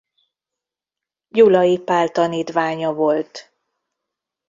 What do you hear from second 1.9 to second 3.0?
tanítványa